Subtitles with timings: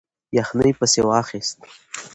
[0.37, 1.59] یخنۍ پسې واخیست.